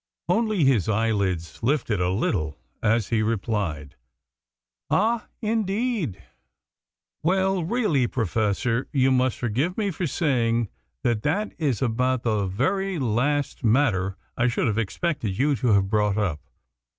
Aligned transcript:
Only 0.27 0.63
his 0.63 0.89
eyelids 0.89 1.61
lifted 1.61 2.01
a 2.01 2.09
little 2.09 2.57
as 2.81 3.09
he 3.09 3.21
replied: 3.21 3.95
"Ah, 4.89 5.27
indeed? 5.43 6.23
Well, 7.21 7.63
really, 7.63 8.07
Professor, 8.07 8.87
you 8.91 9.11
must 9.11 9.37
forgive 9.37 9.77
me 9.77 9.91
for 9.91 10.07
saying 10.07 10.69
that 11.03 11.21
that 11.21 11.53
is 11.59 11.83
about 11.83 12.23
the 12.23 12.47
very 12.47 12.97
last 12.97 13.63
matter 13.63 14.17
I 14.35 14.47
should 14.47 14.65
have 14.65 14.79
expected 14.79 15.37
you 15.37 15.55
to 15.57 15.67
have 15.73 15.87
brought 15.87 16.17
up. 16.17 16.39